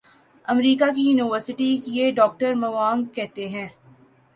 امریکہ 0.47 0.85
کی 0.95 1.01
یونیورسٹی 1.01 1.69
کیے 1.85 2.09
ڈاکٹر 2.11 2.53
موانگ 2.55 3.05
کہتے 3.15 3.47
ہیں 3.49 3.67